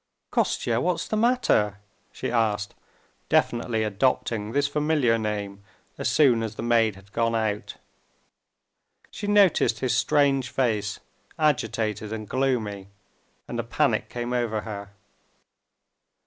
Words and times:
"Kostya, 0.31 0.81
what's 0.81 1.07
the 1.07 1.15
matter?" 1.15 1.77
she 2.11 2.31
asked, 2.31 2.73
definitely 3.29 3.83
adopting 3.83 4.51
this 4.51 4.67
familiar 4.67 5.15
name 5.19 5.61
as 5.99 6.09
soon 6.09 6.41
as 6.41 6.55
the 6.55 6.63
maid 6.63 6.95
had 6.95 7.11
gone 7.11 7.35
out. 7.35 7.75
She 9.11 9.27
noticed 9.27 9.77
his 9.77 9.95
strange 9.95 10.49
face, 10.49 10.99
agitated 11.37 12.11
and 12.11 12.27
gloomy, 12.27 12.87
and 13.47 13.59
a 13.59 13.63
panic 13.63 14.09
came 14.09 14.33
over 14.33 14.61
her. 14.61 14.89